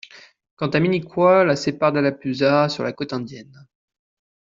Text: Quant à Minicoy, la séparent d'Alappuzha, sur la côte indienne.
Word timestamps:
Quant 0.55 0.69
à 0.69 0.79
Minicoy, 0.79 1.45
la 1.45 1.55
séparent 1.55 1.91
d'Alappuzha, 1.91 2.69
sur 2.69 2.83
la 2.83 2.91
côte 2.91 3.13
indienne. 3.13 3.67